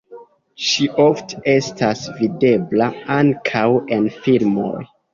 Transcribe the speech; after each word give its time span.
Ŝi 0.67 0.87
ofte 1.03 1.43
estas 1.53 2.03
videbla 2.23 2.91
ankaŭ 3.21 3.67
en 3.99 4.13
filmoj. 4.21 4.79